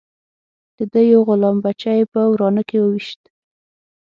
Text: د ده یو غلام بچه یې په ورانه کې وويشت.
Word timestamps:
د 0.77 0.79
ده 0.91 1.01
یو 1.11 1.21
غلام 1.29 1.57
بچه 1.65 1.91
یې 1.97 2.03
په 2.13 2.19
ورانه 2.31 2.61
کې 2.69 2.77
وويشت. 2.81 3.21